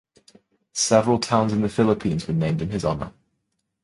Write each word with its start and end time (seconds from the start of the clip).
Several 0.73 1.19
towns 1.19 1.53
in 1.53 1.61
the 1.61 1.69
Philippines 1.69 2.27
were 2.27 2.33
named 2.33 2.63
in 2.63 2.71
his 2.71 2.83
honor. 2.83 3.13